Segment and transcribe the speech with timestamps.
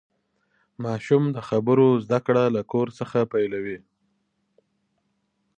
[0.83, 3.79] ماشوم د خبرو زدهکړه له کور څخه پیلوي.